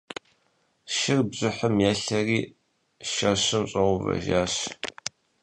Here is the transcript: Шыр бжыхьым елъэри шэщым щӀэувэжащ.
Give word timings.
Шыр 0.95 1.21
бжыхьым 1.29 1.75
елъэри 1.91 2.39
шэщым 3.11 3.63
щӀэувэжащ. 3.71 4.55